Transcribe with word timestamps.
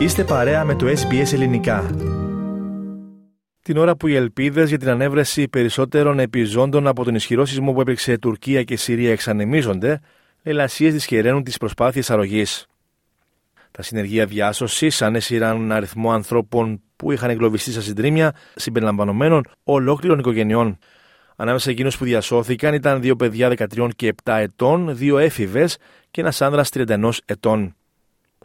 Είστε 0.00 0.24
παρέα 0.24 0.64
με 0.64 0.74
το 0.74 0.86
SBS 0.86 1.32
Ελληνικά. 1.32 1.90
Την 3.62 3.76
ώρα 3.76 3.96
που 3.96 4.06
οι 4.06 4.14
ελπίδες 4.14 4.68
για 4.68 4.78
την 4.78 4.88
ανέβρεση 4.88 5.48
περισσότερων 5.48 6.18
επιζώντων 6.18 6.86
από 6.86 7.04
τον 7.04 7.14
ισχυρό 7.14 7.44
σεισμό 7.44 7.72
που 7.72 7.80
έπαιξε 7.80 8.18
Τουρκία 8.18 8.62
και 8.62 8.76
Συρία 8.76 9.10
εξανεμίζονται, 9.10 10.00
ελασίε 10.42 10.90
δυσχεραίνουν 10.90 11.42
τις 11.42 11.56
προσπάθειες 11.56 12.10
αρρωγής. 12.10 12.66
Τα 13.70 13.82
συνεργεία 13.82 14.26
διάσωσης 14.26 15.02
ανέσυραν 15.02 15.72
αριθμό 15.72 16.12
ανθρώπων 16.12 16.82
που 16.96 17.12
είχαν 17.12 17.30
εγκλωβιστεί 17.30 17.72
στα 17.72 17.80
συντρίμια, 17.80 18.34
συμπεριλαμβανομένων 18.54 19.42
ολόκληρων 19.64 20.18
οικογενειών. 20.18 20.78
Ανάμεσα 21.36 21.64
σε 21.64 21.70
εκείνους 21.70 21.98
που 21.98 22.04
διασώθηκαν 22.04 22.74
ήταν 22.74 23.00
δύο 23.00 23.16
παιδιά 23.16 23.48
13 23.48 23.88
και 23.96 24.14
7 24.24 24.32
ετών, 24.38 24.96
δύο 24.96 25.18
έφηβες 25.18 25.76
και 26.10 26.20
ένας 26.20 26.40
άνδρας 26.42 26.68
31 26.68 27.10
ετών. 27.24 27.74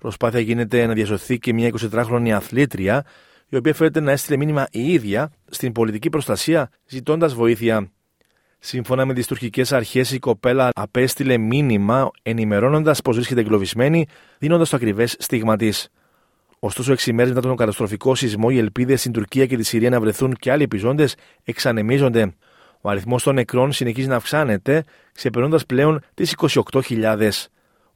Προσπάθεια 0.05 0.39
γίνεται 0.39 0.85
να 0.85 0.93
διασωθεί 0.93 1.39
και 1.39 1.53
μια 1.53 1.71
23χρονη 1.91 2.29
αθλήτρια, 2.29 3.05
η 3.49 3.55
οποία 3.55 3.73
φέρεται 3.73 3.99
να 3.99 4.11
έστειλε 4.11 4.37
μήνυμα 4.37 4.67
η 4.71 4.93
ίδια 4.93 5.31
στην 5.49 5.71
πολιτική 5.71 6.09
προστασία 6.09 6.69
ζητώντας 6.85 7.33
βοήθεια. 7.33 7.91
Σύμφωνα 8.59 9.05
με 9.05 9.13
τις 9.13 9.27
τουρκικές 9.27 9.71
αρχές, 9.71 10.11
η 10.11 10.19
κοπέλα 10.19 10.69
απέστειλε 10.75 11.37
μήνυμα 11.37 12.11
ενημερώνοντας 12.21 13.01
πως 13.01 13.15
βρίσκεται 13.15 13.41
εγκλωβισμένη, 13.41 14.05
δίνοντας 14.37 14.69
το 14.69 14.75
ακριβές 14.75 15.15
στίγμα 15.19 15.55
της. 15.55 15.89
Ωστόσο, 16.59 16.91
έξι 16.91 17.13
μέρες 17.13 17.33
μετά 17.33 17.47
τον 17.47 17.55
καταστροφικό 17.55 18.15
σεισμό, 18.15 18.47
οι 18.51 18.57
ελπίδες 18.57 18.99
στην 18.99 19.11
Τουρκία 19.11 19.45
και 19.45 19.57
τη 19.57 19.63
Συρία 19.63 19.89
να 19.89 19.99
βρεθούν 19.99 20.35
και 20.39 20.51
άλλοι 20.51 20.63
επιζώντες 20.63 21.15
εξανεμίζονται. 21.43 22.35
Ο 22.81 22.89
αριθμός 22.89 23.23
των 23.23 23.35
νεκρών 23.35 23.71
συνεχίζει 23.71 24.07
να 24.07 24.15
αυξάνεται, 24.15 24.83
ξεπερνώντας 25.13 25.65
πλέον 25.65 26.01
τις 26.13 26.35
28.000. 26.81 27.49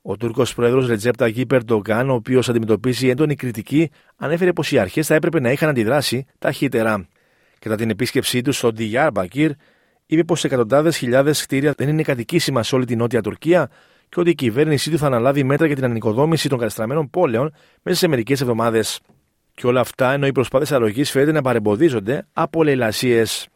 Ο 0.09 0.18
Τούρκος 0.18 0.54
πρόεδρος 0.54 0.88
Ρετζέπτα 0.88 1.30
Γκίπερ 1.30 1.63
Ντογκάν, 1.63 2.09
ο 2.09 2.13
οποίος 2.13 2.50
αντιμετωπίζει 2.50 3.09
έντονη 3.09 3.36
κριτική, 3.36 3.89
ανέφερε 4.16 4.53
πως 4.53 4.72
οι 4.72 4.80
αρχές 4.80 5.08
θα 5.08 5.16
έπρεπε 5.16 5.39
να 5.39 5.52
είχαν 5.52 5.70
αντιδράσει 5.70 6.25
ταχύτερα. 6.39 7.08
Κατά 7.59 7.75
την 7.75 7.89
επίσκεψή 7.89 8.42
του 8.42 8.52
στο 8.52 8.72
Ντιγιάρμπακυρ, 8.72 9.52
είπε 10.06 10.23
πως 10.23 10.44
εκατοντάδες 10.44 10.98
χιλιάδες 10.98 11.45
κτίρια 11.45 11.73
δεν 11.78 11.89
είναι 11.89 12.02
κατοικήσιμα 12.02 12.64
σε 12.64 12.75
όλη 12.75 12.86
την 12.86 12.98
Νότια 12.98 13.22
Τουρκία 13.22 13.70
και 14.09 14.20
ότι 14.20 14.30
η 14.30 14.36
κυβέρνησή 14.36 14.92
του 14.92 14.98
θα 14.98 15.06
αναλάβει 15.06 15.44
μέτρα 15.44 15.66
για 15.66 15.75
την 15.75 15.86
ανοικοδόμηση 15.86 16.50
των 16.50 16.58
κατεστραμμένων 16.58 17.09
πόλεων 17.09 17.53
μέσα 17.81 17.98
σε 17.98 18.08
μερικές 18.08 18.42
εβδομάδες. 18.42 19.00
Και 19.53 19.67
όλα 19.67 19.80
αυτά 19.80 20.11
ενώ 20.11 20.28
οι 20.28 20.31
προσπάθειες 20.31 20.72
αρρωγή 20.72 21.03
φαίνεται 21.03 21.31
να 21.31 21.42
παρεμποδίζονται 21.42 22.28
από 22.33 22.64
λαιλασίες. 22.64 23.48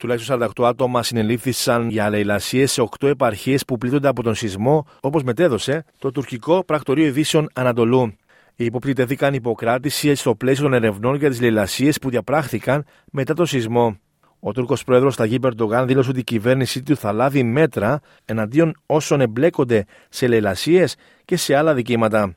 Τουλάχιστον 0.00 0.50
48 0.56 0.64
άτομα 0.64 1.02
συνελήφθησαν 1.02 1.88
για 1.88 2.10
λαιλασίε 2.10 2.66
σε 2.66 2.88
8 3.00 3.08
επαρχίες 3.08 3.64
που 3.64 3.78
πλήττονται 3.78 4.08
από 4.08 4.22
τον 4.22 4.34
σεισμό, 4.34 4.86
όπως 5.00 5.22
μετέδωσε 5.22 5.84
το 5.98 6.10
τουρκικό 6.10 6.64
πρακτορείο 6.64 7.06
ειδήσεων 7.06 7.48
Ανατολού. 7.54 8.12
Οι 8.56 8.64
υπόπτοι 8.64 8.92
τέθηκαν 8.92 9.34
υποκράτηση 9.34 10.14
στο 10.14 10.34
πλαίσιο 10.34 10.64
των 10.64 10.72
ερευνών 10.72 11.14
για 11.14 11.30
τις 11.30 11.40
λαιλασίες 11.40 11.98
που 11.98 12.10
διαπράχθηκαν 12.10 12.84
μετά 13.10 13.34
τον 13.34 13.46
σεισμό. 13.46 13.98
Ο 14.40 14.52
Τούρκος 14.52 14.84
πρόεδρος 14.84 15.16
Ταγί 15.16 15.38
Περντογάν 15.38 15.86
δήλωσε 15.86 16.10
ότι 16.10 16.20
η 16.20 16.24
κυβέρνησή 16.24 16.82
του 16.82 16.96
θα 16.96 17.12
λάβει 17.12 17.42
μέτρα 17.42 18.00
εναντίον 18.24 18.74
όσων 18.86 19.20
εμπλέκονται 19.20 19.84
σε 20.08 20.28
λαιλασίες 20.28 20.96
και 21.24 21.36
σε 21.36 21.54
άλλα 21.54 21.74
δικήματα. 21.74 22.34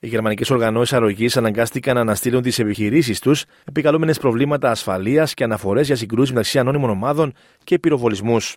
Οι 0.00 0.08
γερμανικές 0.08 0.50
οργανώσεις 0.50 0.92
αρρωγής 0.92 1.36
αναγκάστηκαν 1.36 1.94
να 1.94 2.00
αναστείλουν 2.00 2.42
τις 2.42 2.58
επιχειρήσεις 2.58 3.20
τους, 3.20 3.44
επικαλούμενες 3.64 4.18
προβλήματα 4.18 4.70
ασφαλείας 4.70 5.34
και 5.34 5.44
αναφορές 5.44 5.86
για 5.86 5.96
συγκρούσεις 5.96 6.30
μεταξύ 6.30 6.58
ανώνυμων 6.58 6.90
ομάδων 6.90 7.32
και 7.64 7.78
πυροβολισμούς. 7.78 8.56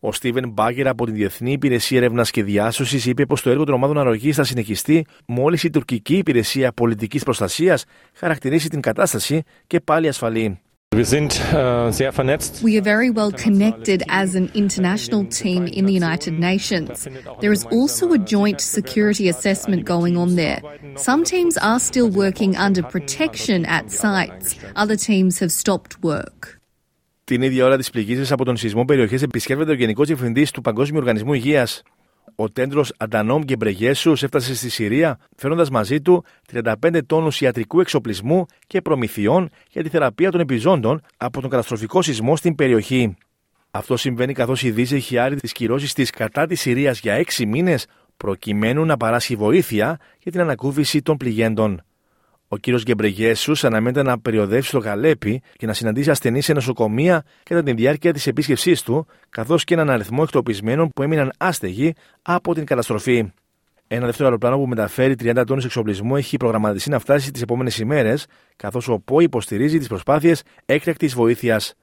Ο 0.00 0.12
Στίβεν 0.12 0.48
Μπάγκερ 0.48 0.88
από 0.88 1.04
την 1.04 1.14
Διεθνή 1.14 1.52
Υπηρεσία 1.52 1.98
Έρευνας 1.98 2.30
και 2.30 2.42
Διάσωσης 2.42 3.06
είπε 3.06 3.26
πως 3.26 3.42
το 3.42 3.50
έργο 3.50 3.64
των 3.64 3.74
ομάδων 3.74 3.98
αρρωγής 3.98 4.36
θα 4.36 4.44
συνεχιστεί 4.44 5.06
μόλις 5.26 5.62
η 5.62 5.70
τουρκική 5.70 6.16
υπηρεσία 6.16 6.72
πολιτικής 6.72 7.22
προστασίας 7.22 7.84
χαρακτηρίσει 8.14 8.68
την 8.68 8.80
κατάσταση 8.80 9.42
και 9.66 9.80
πάλι 9.80 10.08
ασφαλή. 10.08 10.61
We 10.92 12.76
are 12.78 12.86
very 12.94 13.10
well 13.18 13.32
connected 13.32 14.02
as 14.08 14.34
an 14.34 14.50
international 14.62 15.24
team 15.24 15.66
in 15.78 15.86
the 15.86 15.94
United 16.02 16.34
Nations. 16.50 17.08
There 17.40 17.50
is 17.50 17.64
also 17.76 18.12
a 18.12 18.18
joint 18.18 18.60
security 18.60 19.26
assessment 19.34 19.86
going 19.86 20.18
on 20.18 20.36
there. 20.42 20.60
Some 20.96 21.24
teams 21.24 21.56
are 21.56 21.80
still 21.80 22.10
working 22.10 22.56
under 22.66 22.82
protection 22.82 23.64
at 23.64 23.90
sites. 23.90 24.46
Other 24.76 24.96
teams 24.96 25.38
have 25.38 25.52
stopped 25.62 26.02
work. 26.02 26.60
Την 27.24 27.42
ίδια 27.42 27.64
ώρα 27.64 27.76
τη 27.78 27.90
πληγή 27.90 28.32
από 28.32 28.44
τον 28.44 28.56
σεισμό 28.56 28.84
περιοχέ 28.84 29.18
επισκέπτεται 29.22 29.70
ο 29.70 29.74
Γενικό 29.74 30.04
Διευθυντή 30.04 30.50
του 30.52 30.60
Παγκόσμιου 30.60 30.98
Οργανισμού 30.98 31.32
Υγεία, 31.32 31.68
ο 32.34 32.50
τέντρος 32.50 32.92
Αντανόμ 32.96 33.42
Γκεμπρεγέσους 33.42 34.22
έφτασε 34.22 34.54
στη 34.54 34.70
Συρία 34.70 35.18
φέρνοντα 35.36 35.66
μαζί 35.70 36.00
του 36.00 36.24
35 36.52 36.98
τόνους 37.06 37.40
ιατρικού 37.40 37.80
εξοπλισμού 37.80 38.46
και 38.66 38.80
προμηθειών 38.80 39.50
για 39.70 39.82
τη 39.82 39.88
θεραπεία 39.88 40.30
των 40.30 40.40
επιζώντων 40.40 41.00
από 41.16 41.40
τον 41.40 41.50
καταστροφικό 41.50 42.02
σεισμό 42.02 42.36
στην 42.36 42.54
περιοχή. 42.54 43.16
Αυτό 43.70 43.96
συμβαίνει 43.96 44.32
καθώς 44.32 44.62
η 44.62 44.70
Δύση 44.70 44.94
έχει 44.94 45.18
άρει 45.18 45.36
τις 45.36 45.52
κυρώσεις 45.52 45.92
της 45.92 46.10
κατά 46.10 46.46
της 46.46 46.60
Συρίας 46.60 47.00
για 47.00 47.24
6 47.36 47.44
μήνες 47.46 47.86
προκειμένου 48.16 48.84
να 48.84 48.96
παράσχει 48.96 49.36
βοήθεια 49.36 49.98
για 50.18 50.32
την 50.32 50.40
ανακούφιση 50.40 51.02
των 51.02 51.16
πληγέντων. 51.16 51.82
Ο 52.54 52.56
κύριος 52.56 52.82
Γκεμπρεγέσους 52.82 53.64
αναμένεται 53.64 54.02
να 54.02 54.20
περιοδεύσει 54.20 54.68
στο 54.68 54.78
Γαλέπι 54.78 55.42
και 55.56 55.66
να 55.66 55.72
συναντήσει 55.72 56.10
ασθενείς 56.10 56.44
σε 56.44 56.52
νοσοκομεία 56.52 57.24
κατά 57.42 57.62
τη 57.62 57.72
διάρκεια 57.72 58.12
της 58.12 58.26
επίσκεψής 58.26 58.82
του, 58.82 59.06
καθώς 59.30 59.64
και 59.64 59.74
έναν 59.74 59.90
αριθμό 59.90 60.20
εκτοπισμένων 60.22 60.88
που 60.88 61.02
έμειναν 61.02 61.32
άστεγοι 61.38 61.94
από 62.22 62.54
την 62.54 62.64
καταστροφή. 62.64 63.32
Ένα 63.86 64.06
δεύτερο 64.06 64.24
αεροπλάνο 64.24 64.56
που 64.56 64.66
μεταφέρει 64.66 65.14
30 65.22 65.42
τόνους 65.46 65.64
εξοπλισμού 65.64 66.16
έχει 66.16 66.36
προγραμματιστεί 66.36 66.90
να 66.90 66.98
φτάσει 66.98 67.30
τις 67.30 67.42
επόμενες 67.42 67.78
ημέρες, 67.78 68.26
καθώς 68.56 68.88
ο 68.88 68.98
ΠΟ 68.98 69.20
υποστηρίζει 69.20 69.78
τις 69.78 69.88
προσπάθειες 69.88 70.42
έκτακτης 70.64 71.14
βοήθειας. 71.14 71.74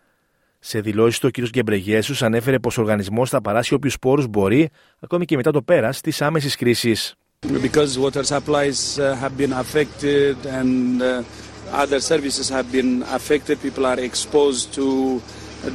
Σε 0.60 0.80
δηλώσεις 0.80 1.20
του, 1.20 1.30
ο 1.36 1.42
κ. 1.42 1.50
Γκεμπρεγέσους 1.50 2.24
ανέφερε 2.24 2.60
πως 2.60 2.78
ο 2.78 2.82
οργανισμός 2.82 3.30
θα 3.30 3.42
παράσχει 3.42 3.74
όποιους 3.74 4.00
πόρου 4.00 4.28
μπορεί, 4.28 4.70
ακόμη 5.00 5.26
και 5.26 5.36
μετά 5.36 5.52
το 5.52 5.62
πέρας 5.62 6.02
της 6.02 6.22
άμεσης 6.22 6.56
κρίσης. 6.56 7.19
Because 7.48 7.98
water 7.98 8.24
supplies 8.24 9.00
uh, 9.00 9.16
have 9.16 9.38
been 9.38 9.54
affected 9.54 10.36
and 10.46 11.02
uh, 11.02 11.24
other 11.72 12.00
services 12.02 12.50
have 12.50 12.70
been 12.72 13.02
affected, 13.04 13.62
people 13.62 13.86
are 13.86 14.00
exposed 14.00 14.74
to 14.74 15.22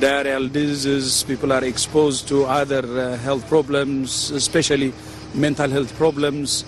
diarrheal 0.05 0.53
diseases, 0.53 1.25
people 1.25 1.53
are 1.53 1.65
exposed 1.65 2.29
to 2.29 2.45
other 2.45 2.85
uh, 2.85 3.17
health 3.17 3.49
problems, 3.49 4.31
especially 4.31 4.93
mental 5.35 5.71
health 5.71 5.93
problems. 5.99 6.65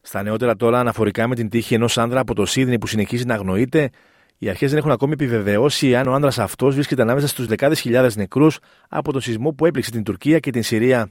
Στα 0.00 0.22
νεότερα 0.22 0.56
τώρα, 0.56 0.80
αναφορικά 0.80 1.28
με 1.28 1.34
την 1.34 1.48
τύχη 1.48 1.74
ενός 1.74 1.98
άνδρα 1.98 2.20
από 2.20 2.34
το 2.34 2.46
Σίδνη 2.46 2.78
που 2.78 2.86
συνεχίζει 2.86 3.24
να 3.24 3.34
αγνοείται, 3.34 3.90
οι 4.38 4.48
αρχές 4.48 4.70
δεν 4.70 4.78
έχουν 4.78 4.90
ακόμη 4.90 5.12
επιβεβαιώσει 5.12 5.96
αν 5.96 6.06
ο 6.06 6.12
άνδρας 6.12 6.38
αυτός 6.38 6.74
βρίσκεται 6.74 7.02
ανάμεσα 7.02 7.26
στους 7.26 7.46
δεκάδες 7.46 7.80
χιλιάδες 7.80 8.16
νεκρούς 8.16 8.58
από 8.88 9.12
το 9.12 9.20
σεισμό 9.20 9.52
που 9.52 9.66
έπληξε 9.66 9.90
την 9.90 10.02
Τουρκία 10.02 10.38
και 10.38 10.50
την 10.50 10.62
Συρία. 10.62 11.10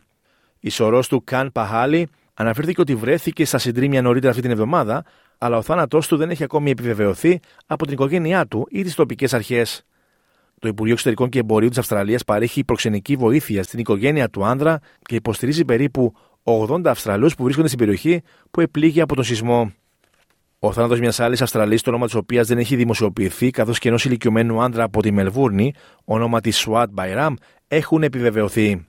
Η 0.59 0.69
σωρό 0.69 1.03
του 1.03 1.23
Καν 1.23 1.51
Παχάλη 1.51 2.07
Αναφέρθηκε 2.41 2.81
ότι 2.81 2.95
βρέθηκε 2.95 3.45
στα 3.45 3.57
συντρίμια 3.57 4.01
νωρίτερα 4.01 4.29
αυτή 4.29 4.41
την 4.41 4.51
εβδομάδα, 4.51 5.03
αλλά 5.37 5.57
ο 5.57 5.61
θάνατός 5.61 6.07
του 6.07 6.17
δεν 6.17 6.29
έχει 6.29 6.43
ακόμη 6.43 6.71
επιβεβαιωθεί 6.71 7.39
από 7.65 7.83
την 7.83 7.93
οικογένειά 7.93 8.47
του 8.47 8.67
ή 8.69 8.83
τις 8.83 8.95
τοπικές 8.95 9.33
αρχές. 9.33 9.83
Το 10.59 10.67
Υπουργείο 10.67 10.93
Εξωτερικών 10.93 11.29
και 11.29 11.39
Εμπορίου 11.39 11.69
της 11.69 11.77
Αυστραλίας 11.77 12.23
παρέχει 12.23 12.63
προξενική 12.63 13.15
βοήθεια 13.15 13.63
στην 13.63 13.79
οικογένεια 13.79 14.29
του 14.29 14.45
άνδρα 14.45 14.79
και 15.01 15.15
υποστηρίζει 15.15 15.65
περίπου 15.65 16.13
80 16.43 16.81
Αυστραλούς 16.85 17.35
που 17.35 17.43
βρίσκονται 17.43 17.67
στην 17.67 17.79
περιοχή 17.79 18.21
που 18.51 18.61
επλήγει 18.61 19.01
από 19.01 19.15
τον 19.15 19.23
σεισμό. 19.23 19.73
Ο 20.59 20.71
θάνατος 20.71 20.99
μιας 20.99 21.19
άλλης 21.19 21.41
Αυστραλής, 21.41 21.81
το 21.81 21.89
όνομα 21.89 22.05
της 22.05 22.15
οποίας 22.15 22.47
δεν 22.47 22.57
έχει 22.57 22.75
δημοσιοποιηθεί, 22.75 23.49
καθώς 23.49 23.79
και 23.79 23.87
ενός 23.87 24.05
ηλικιωμένου 24.05 24.61
άνδρα 24.61 24.83
από 24.83 25.01
τη 25.01 25.11
Μελβούρνη, 25.11 25.73
όνομα 26.05 26.41
της 26.41 26.57
Σουάτ 26.57 26.89
Μπαϊράμ, 26.91 27.33
έχουν 27.67 28.03
επιβεβαιωθεί. 28.03 28.88